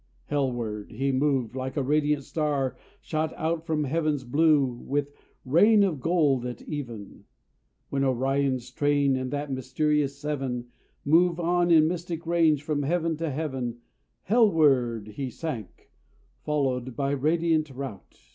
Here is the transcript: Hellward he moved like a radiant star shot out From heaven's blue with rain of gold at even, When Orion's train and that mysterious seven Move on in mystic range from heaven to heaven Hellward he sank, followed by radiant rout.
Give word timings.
Hellward 0.25 0.93
he 0.93 1.11
moved 1.11 1.55
like 1.55 1.77
a 1.77 1.83
radiant 1.83 2.23
star 2.23 2.75
shot 3.01 3.35
out 3.37 3.67
From 3.67 3.83
heaven's 3.83 4.23
blue 4.23 4.65
with 4.65 5.11
rain 5.45 5.83
of 5.83 5.99
gold 5.99 6.43
at 6.47 6.63
even, 6.63 7.25
When 7.91 8.03
Orion's 8.03 8.71
train 8.71 9.15
and 9.15 9.29
that 9.29 9.51
mysterious 9.51 10.17
seven 10.17 10.69
Move 11.05 11.39
on 11.39 11.69
in 11.69 11.87
mystic 11.87 12.25
range 12.25 12.63
from 12.63 12.81
heaven 12.81 13.15
to 13.17 13.29
heaven 13.29 13.81
Hellward 14.23 15.07
he 15.09 15.29
sank, 15.29 15.91
followed 16.43 16.95
by 16.95 17.11
radiant 17.11 17.69
rout. 17.69 18.19